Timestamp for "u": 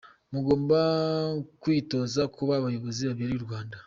3.39-3.45